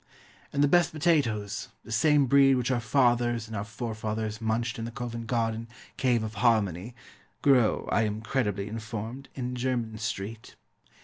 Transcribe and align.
And 0.51 0.63
the 0.63 0.67
best 0.67 0.91
potatoes, 0.93 1.67
the 1.83 1.91
same 1.91 2.25
breed 2.25 2.55
which 2.55 2.71
our 2.71 2.79
fathers 2.79 3.45
and 3.47 3.55
our 3.55 3.63
forefathers 3.63 4.41
munched 4.41 4.79
in 4.79 4.85
the 4.85 4.89
Covent 4.89 5.27
Garden 5.27 5.67
"Cave 5.95 6.23
of 6.23 6.33
Harmony," 6.41 6.95
grow, 7.43 7.87
I 7.91 8.01
am 8.05 8.21
credibly 8.21 8.67
informed, 8.67 9.29
in 9.35 9.53
Jermyn 9.55 9.99
Street. 9.99 10.55